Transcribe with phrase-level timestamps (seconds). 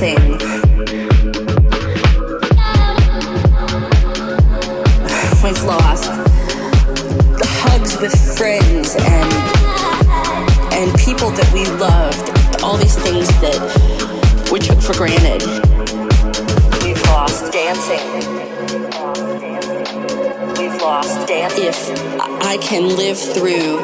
[0.00, 0.30] dancing.
[5.42, 6.10] We've lost
[7.38, 9.32] the hugs with friends and
[10.74, 13.58] and people that we loved, all these things that
[14.52, 15.42] we took for granted.
[16.84, 18.06] We've lost dancing.
[20.58, 21.64] We've lost dancing.
[21.64, 23.78] If I can live through,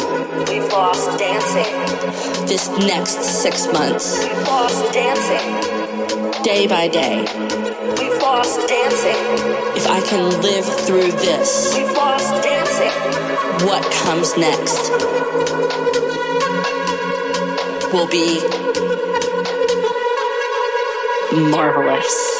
[0.48, 2.46] we've lost dancing.
[2.46, 5.73] This next six months, we've lost dancing.
[6.14, 7.18] Day by day,
[7.98, 9.16] we've lost dancing.
[9.76, 13.66] If I can live through this, we've lost dancing.
[13.66, 14.90] What comes next
[17.92, 18.40] will be
[21.50, 22.33] marvelous.